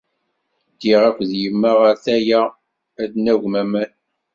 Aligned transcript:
Ddiɣ 0.73 1.01
akked 1.09 1.31
yemma 1.41 1.71
ɣer 1.79 1.95
tala 2.03 2.41
ad 3.01 3.07
d-nagwem 3.13 3.55
aman. 3.61 3.91